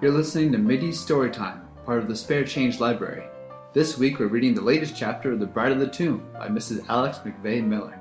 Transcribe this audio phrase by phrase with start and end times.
[0.00, 3.28] You're listening to Mittie's Storytime, part of the Spare Change Library.
[3.74, 6.88] This week we're reading the latest chapter of The Bride of the Tomb by Mrs.
[6.88, 8.00] Alex McVeigh Miller.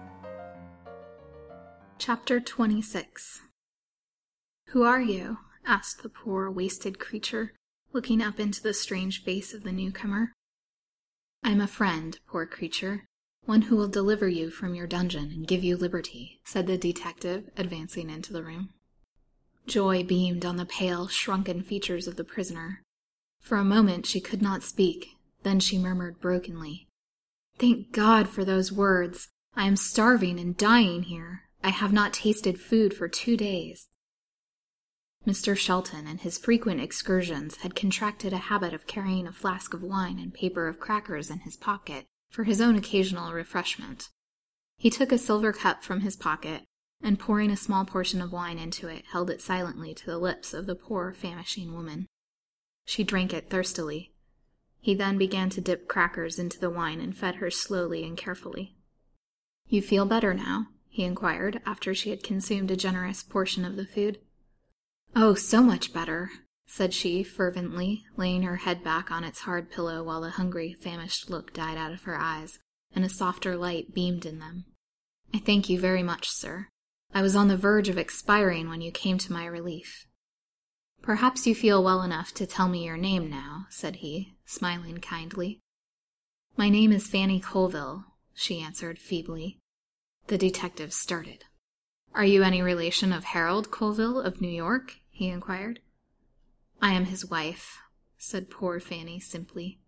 [1.97, 3.41] Chapter 26
[4.67, 5.39] Who are you?
[5.65, 7.51] asked the poor, wasted creature,
[7.91, 10.31] looking up into the strange face of the newcomer.
[11.43, 13.03] I'm a friend, poor creature,
[13.43, 17.49] one who will deliver you from your dungeon and give you liberty, said the detective,
[17.57, 18.69] advancing into the room.
[19.69, 22.81] Joy beamed on the pale, shrunken features of the prisoner.
[23.39, 25.11] For a moment she could not speak,
[25.43, 26.87] then she murmured brokenly,
[27.57, 29.29] Thank God for those words!
[29.55, 31.43] I am starving and dying here.
[31.63, 33.89] I have not tasted food for two days.
[35.27, 35.55] Mr.
[35.55, 40.17] Shelton, in his frequent excursions, had contracted a habit of carrying a flask of wine
[40.17, 44.09] and paper of crackers in his pocket for his own occasional refreshment.
[44.77, 46.63] He took a silver cup from his pocket,
[47.01, 50.53] and pouring a small portion of wine into it, held it silently to the lips
[50.53, 52.07] of the poor famishing woman.
[52.85, 54.13] She drank it thirstily.
[54.79, 58.75] He then began to dip crackers into the wine and fed her slowly and carefully.
[59.67, 60.67] You feel better now?
[60.87, 64.19] he inquired, after she had consumed a generous portion of the food.
[65.15, 66.31] Oh, so much better,
[66.65, 71.29] said she fervently, laying her head back on its hard pillow while the hungry, famished
[71.29, 72.59] look died out of her eyes,
[72.93, 74.65] and a softer light beamed in them.
[75.33, 76.67] I thank you very much, sir.
[77.13, 80.07] I was on the verge of expiring when you came to my relief.
[81.01, 85.59] Perhaps you feel well enough to tell me your name now, said he, smiling kindly.
[86.55, 89.57] My name is Fanny Colville, she answered feebly.
[90.27, 91.45] The detective started.
[92.13, 94.97] Are you any relation of Harold Colville of New York?
[95.09, 95.79] he inquired.
[96.81, 97.77] I am his wife,
[98.17, 99.79] said poor Fanny simply.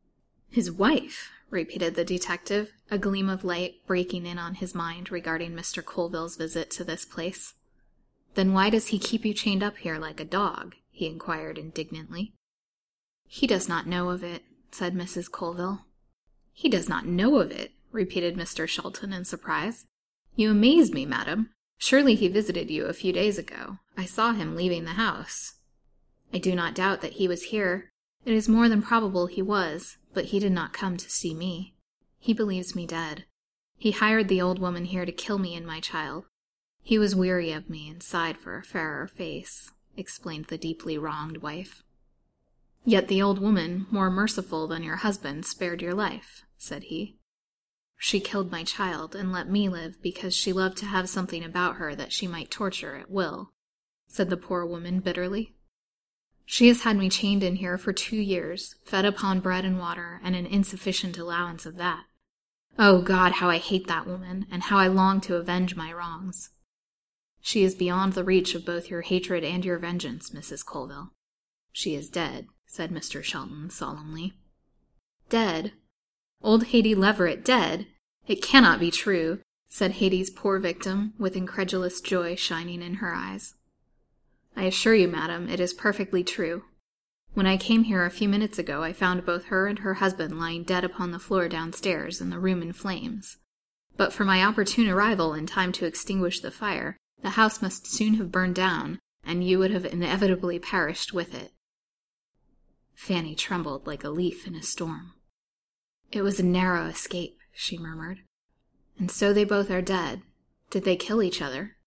[0.51, 5.53] His wife, repeated the detective, a gleam of light breaking in on his mind regarding
[5.53, 5.83] Mr.
[5.83, 7.53] Colville's visit to this place.
[8.35, 10.75] Then why does he keep you chained up here like a dog?
[10.89, 12.33] he inquired indignantly.
[13.27, 15.31] He does not know of it, said Mrs.
[15.31, 15.85] Colville.
[16.51, 18.67] He does not know of it, repeated Mr.
[18.67, 19.85] Shelton in surprise.
[20.35, 21.51] You amaze me, madam.
[21.77, 23.79] Surely he visited you a few days ago.
[23.97, 25.55] I saw him leaving the house.
[26.33, 27.90] I do not doubt that he was here.
[28.23, 31.75] It is more than probable he was, but he did not come to see me.
[32.19, 33.25] He believes me dead.
[33.77, 36.25] He hired the old woman here to kill me and my child.
[36.83, 41.37] He was weary of me and sighed for a fairer face, explained the deeply wronged
[41.37, 41.83] wife.
[42.85, 47.17] Yet the old woman, more merciful than your husband, spared your life, said he.
[47.97, 51.75] She killed my child and let me live because she loved to have something about
[51.75, 53.51] her that she might torture at will,
[54.07, 55.55] said the poor woman bitterly.
[56.51, 60.19] She has had me chained in here for two years, fed upon bread and water,
[60.21, 62.03] and an insufficient allowance of that.
[62.77, 66.49] Oh God, how I hate that woman, and how I long to avenge my wrongs.
[67.39, 70.65] She is beyond the reach of both your hatred and your vengeance, Mrs.
[70.65, 71.13] Colville.
[71.71, 73.23] She is dead, said Mr.
[73.23, 74.33] Shelton solemnly.
[75.29, 75.71] Dead?
[76.41, 77.87] Old Haidee Leverett dead?
[78.27, 79.39] It cannot be true,
[79.69, 83.53] said Haidee's poor victim, with incredulous joy shining in her eyes.
[84.55, 86.63] I assure you, madam, it is perfectly true.
[87.33, 90.37] When I came here a few minutes ago, I found both her and her husband
[90.37, 93.37] lying dead upon the floor downstairs and the room in flames.
[93.95, 98.15] But for my opportune arrival in time to extinguish the fire, the house must soon
[98.15, 101.53] have burned down, and you would have inevitably perished with it.
[102.93, 105.13] Fanny trembled like a leaf in a storm.
[106.11, 108.19] It was a narrow escape, she murmured.
[108.99, 110.21] And so they both are dead.
[110.69, 111.77] Did they kill each other?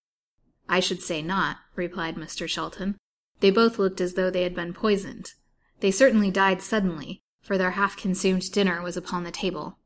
[0.69, 2.49] I should say not, replied Mr.
[2.49, 2.97] Shelton.
[3.41, 5.33] They both looked as though they had been poisoned.
[5.81, 9.79] They certainly died suddenly, for their half consumed dinner was upon the table.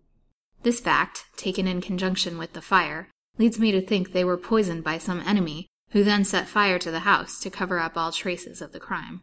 [0.63, 4.85] This fact, taken in conjunction with the fire, leads me to think they were poisoned
[4.85, 8.61] by some enemy, who then set fire to the house to cover up all traces
[8.61, 9.23] of the crime.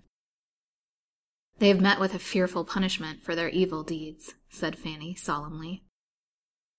[1.60, 5.84] They have met with a fearful punishment for their evil deeds, said Fanny solemnly.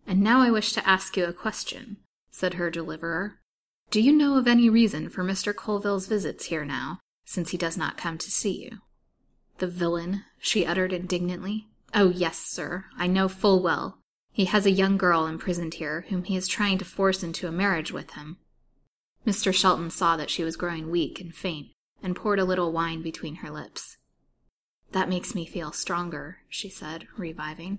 [0.06, 1.98] And now I wish to ask you a question,
[2.30, 3.40] said her deliverer.
[3.90, 5.54] Do you know of any reason for Mr.
[5.54, 8.78] Colville's visits here now, since he does not come to see you?
[9.58, 11.68] The villain, she uttered indignantly.
[11.94, 13.98] Oh, yes, sir, I know full well.
[14.32, 17.52] He has a young girl imprisoned here, whom he is trying to force into a
[17.52, 18.38] marriage with him.
[19.26, 19.54] Mr.
[19.54, 21.68] Shelton saw that she was growing weak and faint,
[22.02, 23.96] and poured a little wine between her lips.
[24.92, 27.78] That makes me feel stronger, she said, reviving.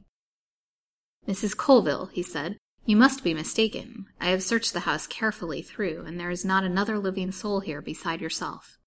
[1.27, 1.55] Mrs.
[1.55, 2.57] Colville, he said,
[2.87, 4.05] you must be mistaken.
[4.19, 7.81] I have searched the house carefully through, and there is not another living soul here
[7.81, 8.79] beside yourself.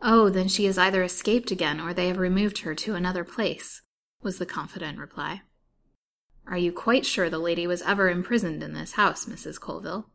[0.00, 3.82] Oh, then she has either escaped again or they have removed her to another place,
[4.22, 5.42] was the confident reply.
[6.46, 9.60] Are you quite sure the lady was ever imprisoned in this house, Mrs.
[9.60, 10.06] Colville?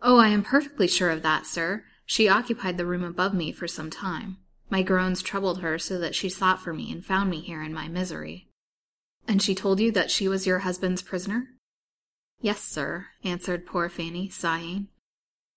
[0.00, 1.84] Oh, I am perfectly sure of that, sir.
[2.06, 4.38] She occupied the room above me for some time.
[4.70, 7.74] My groans troubled her so that she sought for me and found me here in
[7.74, 8.48] my misery.
[9.26, 11.48] And she told you that she was your husband's prisoner?
[12.42, 14.88] Yes, sir, answered poor Fanny, sighing.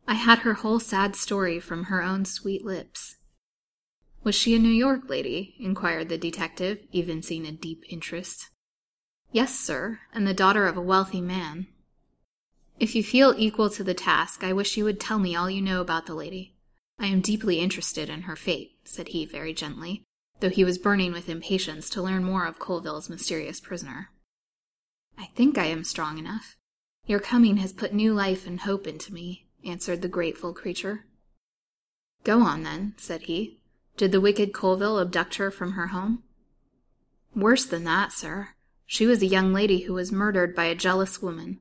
[0.07, 3.15] I had her whole sad story from her own sweet lips.
[4.23, 5.55] Was she a New York lady?
[5.59, 8.49] inquired the detective, evincing a deep interest.
[9.31, 11.65] Yes, sir, and the daughter of a wealthy man.
[12.79, 15.63] If you feel equal to the task, I wish you would tell me all you
[15.63, 16.55] know about the lady.
[16.99, 20.03] I am deeply interested in her fate, said he very gently,
[20.39, 24.11] though he was burning with impatience to learn more of Colville's mysterious prisoner.
[25.17, 26.57] I think I am strong enough.
[27.07, 31.05] Your coming has put new life and hope into me, answered the grateful creature.
[32.23, 33.59] Go on, then, said he.
[33.95, 36.23] Did the wicked Colville abduct her from her home?
[37.35, 38.49] Worse than that, sir.
[38.87, 41.59] She was a young lady who was murdered by a jealous woman.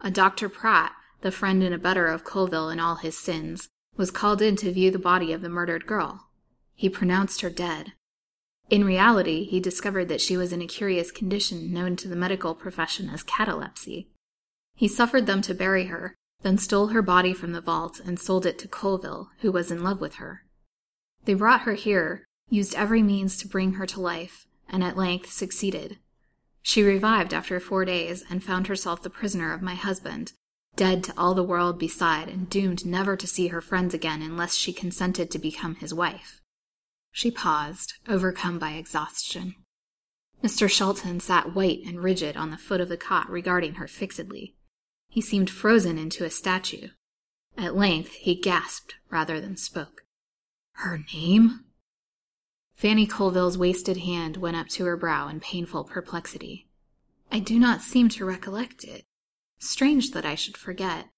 [0.00, 0.48] A Dr.
[0.48, 0.92] Pratt,
[1.22, 4.90] the friend and abettor of Colville in all his sins, was called in to view
[4.90, 6.28] the body of the murdered girl.
[6.74, 7.92] He pronounced her dead.
[8.68, 12.54] In reality, he discovered that she was in a curious condition known to the medical
[12.54, 14.08] profession as catalepsy.
[14.76, 18.46] He suffered them to bury her, then stole her body from the vault and sold
[18.46, 20.44] it to Colville, who was in love with her.
[21.24, 25.30] They brought her here, used every means to bring her to life, and at length
[25.30, 25.98] succeeded.
[26.62, 30.32] She revived after four days and found herself the prisoner of my husband,
[30.74, 34.54] dead to all the world beside and doomed never to see her friends again unless
[34.54, 36.40] she consented to become his wife.
[37.12, 39.54] She paused, overcome by exhaustion.
[40.42, 40.68] Mr.
[40.68, 44.56] Shelton sat white and rigid on the foot of the cot regarding her fixedly.
[45.12, 46.88] He seemed frozen into a statue.
[47.54, 50.06] At length he gasped rather than spoke.
[50.76, 51.66] Her name?
[52.72, 56.66] Fanny Colville's wasted hand went up to her brow in painful perplexity.
[57.30, 59.04] I do not seem to recollect it.
[59.58, 61.10] Strange that I should forget.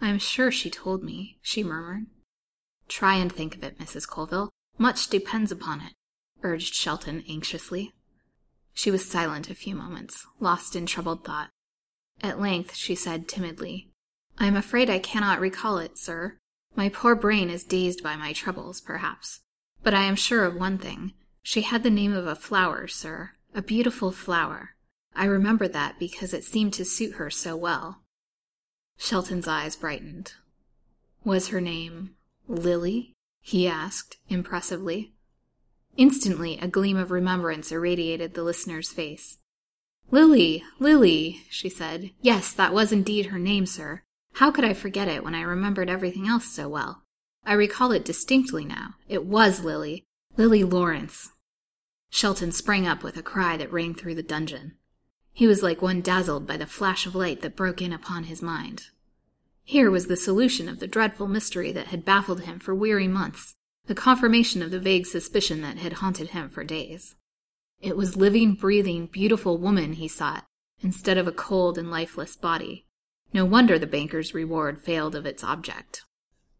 [0.00, 2.06] I am sure she told me, she murmured.
[2.88, 4.08] Try and think of it, Mrs.
[4.08, 4.48] Colville.
[4.78, 5.92] Much depends upon it,
[6.42, 7.92] urged Shelton anxiously.
[8.72, 11.50] She was silent a few moments, lost in troubled thought.
[12.20, 13.90] At length she said timidly,
[14.38, 16.38] I am afraid I cannot recall it, sir.
[16.76, 19.40] My poor brain is dazed by my troubles, perhaps.
[19.82, 21.12] But I am sure of one thing.
[21.42, 24.70] She had the name of a flower, sir, a beautiful flower.
[25.14, 28.02] I remember that because it seemed to suit her so well.
[28.96, 30.34] Shelton's eyes brightened.
[31.24, 32.16] Was her name
[32.48, 33.12] Lily?
[33.40, 35.12] he asked, impressively.
[35.96, 39.38] Instantly, a gleam of remembrance irradiated the listener's face.
[40.10, 42.10] Lily, Lily, she said.
[42.20, 44.02] Yes, that was indeed her name, sir.
[44.34, 47.02] How could I forget it when I remembered everything else so well?
[47.44, 48.94] I recall it distinctly now.
[49.08, 50.04] It was Lily.
[50.36, 51.30] Lily Lawrence.
[52.10, 54.76] Shelton sprang up with a cry that rang through the dungeon.
[55.32, 58.40] He was like one dazzled by the flash of light that broke in upon his
[58.40, 58.84] mind.
[59.64, 63.56] Here was the solution of the dreadful mystery that had baffled him for weary months,
[63.86, 67.16] the confirmation of the vague suspicion that had haunted him for days.
[67.84, 70.46] It was living, breathing, beautiful woman he sought,
[70.80, 72.86] instead of a cold and lifeless body.
[73.34, 76.00] No wonder the banker's reward failed of its object.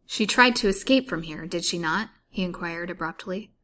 [0.05, 2.11] She tried to escape from here, did she not?
[2.29, 3.55] he inquired abruptly.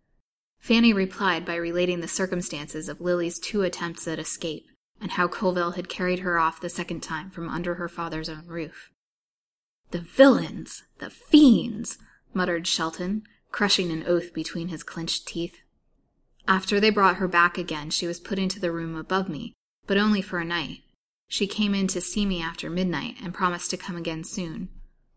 [0.58, 4.64] Fanny replied by relating the circumstances of Lily's two attempts at escape,
[4.98, 8.46] and how Colville had carried her off the second time from under her father's own
[8.46, 8.90] roof.
[9.90, 10.84] The villains!
[10.96, 11.98] The fiends!
[12.32, 15.60] muttered Shelton, crushing an oath between his clenched teeth.
[16.50, 19.52] After they brought her back again, she was put into the room above me,
[19.86, 20.80] but only for a night.
[21.28, 24.68] She came in to see me after midnight and promised to come again soon,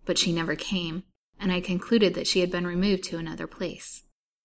[0.06, 1.06] but she never came,
[1.40, 4.04] and I concluded that she had been removed to another place.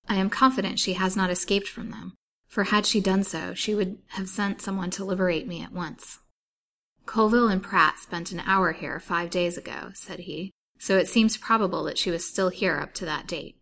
[0.09, 2.15] I am confident she has not escaped from them,
[2.49, 6.21] for had she done so, she would have sent someone to liberate me at once.
[7.05, 11.37] Colville and Pratt spent an hour here five days ago, said he, so it seems
[11.37, 13.59] probable that she was still here up to that date.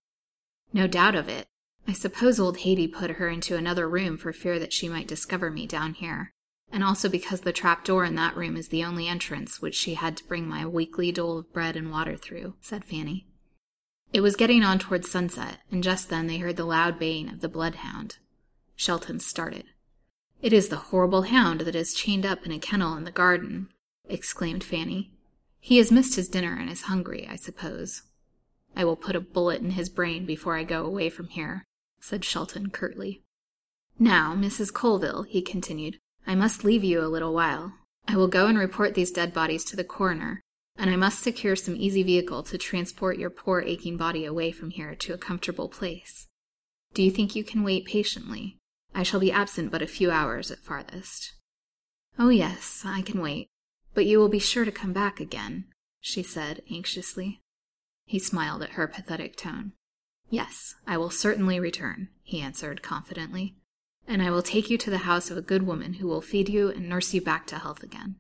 [0.73, 1.49] No doubt of it.
[1.89, 5.51] I suppose old Haidee put her into another room for fear that she might discover
[5.51, 6.33] me down here,
[6.73, 9.95] and also because the trap door in that room is the only entrance which she
[9.95, 13.29] had to bring my weekly dole of bread and water through, said Fanny.
[14.13, 17.41] It was getting on towards sunset, and just then they heard the loud baying of
[17.41, 18.19] the bloodhound.
[18.75, 19.67] Shelton started.
[20.43, 23.69] It is the horrible hound that is chained up in a kennel in the garden,
[24.09, 25.13] exclaimed Fanny.
[25.61, 28.03] He has missed his dinner and is hungry, I suppose.
[28.75, 31.65] I will put a bullet in his brain before I go away from here,
[32.01, 33.23] said Shelton curtly.
[33.99, 34.73] Now, Mrs.
[34.73, 37.73] Colville, he continued, I must leave you a little while.
[38.09, 40.41] I will go and report these dead bodies to the coroner,
[40.77, 44.71] and I must secure some easy vehicle to transport your poor aching body away from
[44.71, 46.27] here to a comfortable place.
[46.95, 48.59] Do you think you can wait patiently?
[48.95, 51.35] I shall be absent but a few hours at farthest.
[52.19, 53.49] Oh, yes, I can wait.
[53.95, 55.67] But you will be sure to come back again,
[56.01, 57.41] she said anxiously.
[58.05, 59.73] He smiled at her pathetic tone.
[60.31, 63.55] Yes, I will certainly return, he answered confidently,
[64.09, 66.49] and I will take you to the house of a good woman who will feed
[66.49, 68.17] you and nurse you back to health again.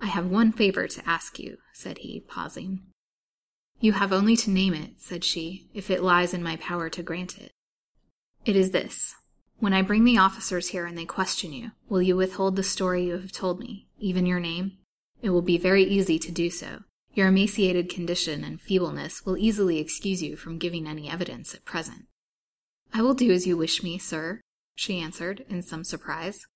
[0.00, 2.82] I have one favor to ask you, said he, pausing.
[3.80, 7.02] You have only to name it, said she, if it lies in my power to
[7.02, 7.52] grant it.
[8.44, 9.14] It is this.
[9.58, 13.04] When I bring the officers here and they question you, will you withhold the story
[13.04, 14.78] you have told me, even your name?
[15.20, 16.80] It will be very easy to do so.
[17.18, 22.06] Your emaciated condition and feebleness will easily excuse you from giving any evidence at present.
[22.94, 24.40] I will do as you wish me, sir,
[24.76, 26.46] she answered, in some surprise.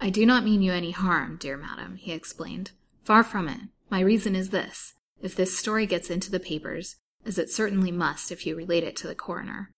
[0.00, 2.72] I do not mean you any harm, dear madam, he explained.
[3.04, 3.60] Far from it.
[3.90, 4.94] My reason is this.
[5.20, 8.96] If this story gets into the papers, as it certainly must if you relate it
[8.96, 9.70] to the coroner,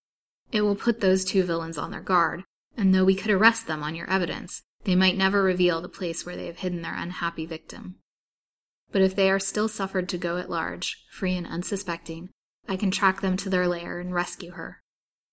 [0.51, 2.45] it will put those two villains on their guard,
[2.79, 6.25] and though we could arrest them on your evidence, they might never reveal the place
[6.25, 7.97] where they have hidden their unhappy victim.
[8.95, 12.31] But if they are still suffered to go at large, free and unsuspecting,
[12.69, 14.85] I can track them to their lair and rescue her.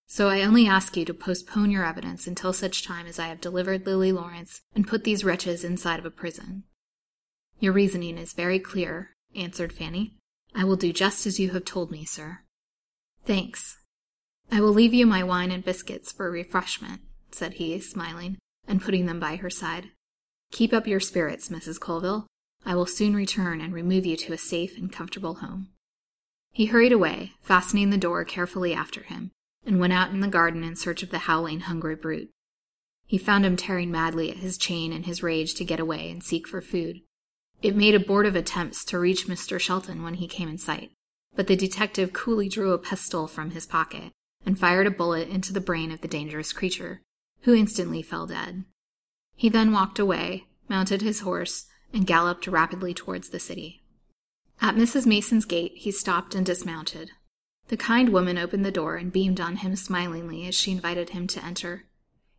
[0.08, 3.40] So I only ask you to postpone your evidence until such time as I have
[3.40, 6.64] delivered Lily Lawrence and put these wretches inside of a prison.
[7.60, 10.16] Your reasoning is very clear, answered Fanny.
[10.56, 12.40] I will do just as you have told me, sir.
[13.26, 13.78] Thanks.
[14.50, 19.06] I will leave you my wine and biscuits for refreshment, said he, smiling, and putting
[19.06, 19.90] them by her side.
[20.50, 21.78] Keep up your spirits, Mrs.
[21.78, 22.26] Colville.
[22.64, 25.68] I will soon return and remove you to a safe and comfortable home.
[26.52, 29.30] He hurried away, fastening the door carefully after him,
[29.64, 32.30] and went out in the garden in search of the howling, hungry brute.
[33.06, 36.22] He found him tearing madly at his chain in his rage to get away and
[36.22, 37.00] seek for food.
[37.62, 39.58] It made abortive attempts to reach Mr.
[39.58, 40.92] Shelton when he came in sight,
[41.34, 44.12] but the detective coolly drew a pistol from his pocket
[44.44, 47.00] and fired a bullet into the brain of the dangerous creature,
[47.42, 48.64] who instantly fell dead.
[49.34, 53.82] He then walked away, mounted his horse, and galloped rapidly towards the city.
[54.60, 55.06] At Mrs.
[55.06, 57.10] Mason's gate, he stopped and dismounted.
[57.68, 61.26] The kind woman opened the door and beamed on him smilingly as she invited him
[61.28, 61.84] to enter.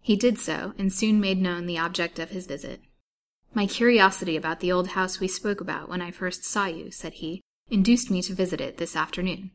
[0.01, 2.81] He did so, and soon made known the object of his visit.
[3.53, 7.13] My curiosity about the old house we spoke about when I first saw you, said
[7.13, 9.51] he, induced me to visit it this afternoon.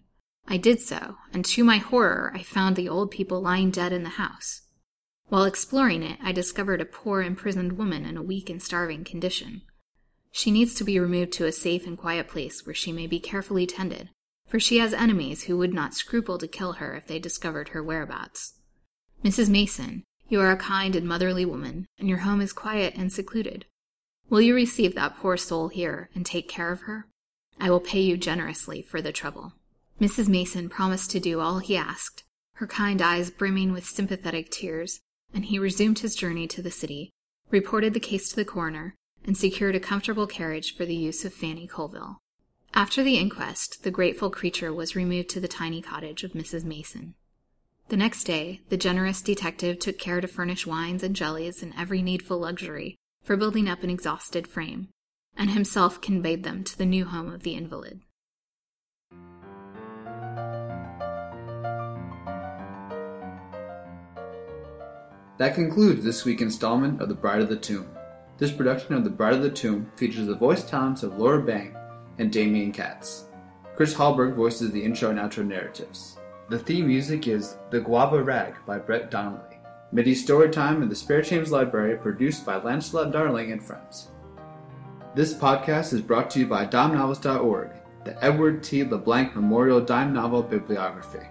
[0.47, 4.05] I did so, and to my horror I found the old people lying dead in
[4.05, 4.63] the house.
[5.29, 9.63] While exploring it, I discovered a poor imprisoned woman in a weak and starving condition.
[10.31, 13.19] She needs to be removed to a safe and quiet place where she may be
[13.19, 14.11] carefully tended,
[14.47, 17.83] for she has enemies who would not scruple to kill her if they discovered her
[17.83, 18.55] whereabouts.
[19.25, 19.49] Mrs.
[19.49, 23.65] Mason, you are a kind and motherly woman, and your home is quiet and secluded.
[24.31, 27.07] Will you receive that poor soul here and take care of her?
[27.59, 29.55] I will pay you generously for the trouble.
[30.01, 30.29] Mrs.
[30.29, 35.01] Mason promised to do all he asked, her kind eyes brimming with sympathetic tears,
[35.33, 37.11] and he resumed his journey to the city,
[37.51, 38.95] reported the case to the coroner,
[39.29, 42.17] and secured a comfortable carriage for the use of Fanny Colville.
[42.73, 46.65] After the inquest, the grateful creature was removed to the tiny cottage of Mrs.
[46.65, 47.15] Mason.
[47.91, 52.01] The next day, the generous detective took care to furnish wines and jellies and every
[52.01, 54.89] needful luxury for building up an exhausted frame,
[55.37, 58.01] and himself conveyed them to the new home of the invalid.
[65.37, 67.91] That concludes this week's installment of The Bride of the Tomb.
[68.39, 71.75] This production of The Bride of the Tomb features the voice talents of Laura Bang
[72.19, 73.25] and Demian Katz.
[73.75, 76.19] Chris Hallberg voices the intro and outro narratives.
[76.49, 79.59] The theme music is The Guava Rag by Brett Donnelly.
[79.91, 84.11] Mittie Storytime in the Spare Change Library produced by Lancelot Darling and friends.
[85.17, 87.71] This podcast is brought to you by DimeNovels.org,
[88.05, 88.85] the Edward T.
[88.85, 91.27] LeBlanc Memorial Dime Novel Bibliography.